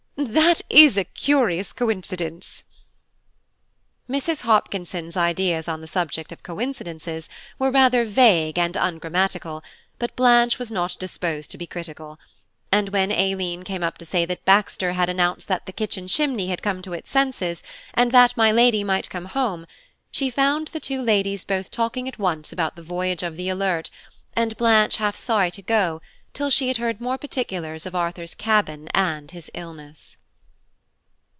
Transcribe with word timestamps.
That 0.17 0.61
is 0.69 0.97
a 0.97 1.03
curious 1.03 1.73
coincidence!" 1.73 2.63
Mrs. 4.07 4.41
Hopkinson's 4.41 5.17
ideas 5.17 5.67
on 5.67 5.81
the 5.81 5.87
subject 5.87 6.31
of 6.31 6.43
coincidences 6.43 7.27
were 7.57 7.71
rather 7.71 8.05
vague 8.05 8.59
and 8.59 8.77
ungrammatical, 8.77 9.63
but 9.97 10.15
Blanche 10.15 10.59
was 10.59 10.71
not 10.71 10.95
disposed 10.99 11.49
to 11.49 11.57
be 11.57 11.65
critical; 11.65 12.19
and 12.71 12.89
when 12.89 13.11
Aileen 13.11 13.63
came 13.63 13.83
up 13.83 13.97
to 13.97 14.05
say 14.05 14.23
that 14.25 14.45
Baxter 14.45 14.93
had 14.93 15.09
announced 15.09 15.47
that 15.47 15.65
the 15.65 15.73
kitchen 15.73 16.07
chimney 16.07 16.49
had 16.49 16.61
come 16.61 16.83
to 16.83 16.93
its 16.93 17.09
senses, 17.09 17.63
and 17.95 18.11
that 18.11 18.37
my 18.37 18.51
Lady 18.51 18.83
might 18.83 19.09
come 19.09 19.25
home–she 19.25 20.29
found 20.29 20.67
the 20.67 20.79
two 20.79 21.01
ladies 21.01 21.43
both 21.43 21.71
talking 21.71 22.07
at 22.07 22.19
once 22.19 22.53
about 22.53 22.75
the 22.75 22.83
voyage 22.83 23.23
of 23.23 23.37
the 23.37 23.49
Alert, 23.49 23.89
and 24.35 24.55
Blanche 24.55 24.97
half 24.97 25.15
sorry 25.15 25.49
to 25.49 25.63
go 25.63 25.99
till 26.33 26.49
she 26.49 26.69
had 26.69 26.77
heard 26.77 27.01
more 27.01 27.17
particulars 27.17 27.85
of 27.85 27.93
Arthur's 27.93 28.33
cabin 28.35 28.87
and 28.93 29.31
his 29.31 29.51
illness. 29.53 30.15